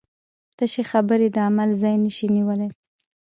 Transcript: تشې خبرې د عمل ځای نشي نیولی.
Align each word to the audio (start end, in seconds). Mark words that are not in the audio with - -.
تشې 0.57 0.83
خبرې 0.91 1.27
د 1.31 1.37
عمل 1.47 1.69
ځای 1.81 1.95
نشي 2.03 2.27
نیولی. 2.35 2.69